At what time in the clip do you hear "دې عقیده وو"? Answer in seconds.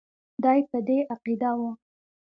0.87-1.69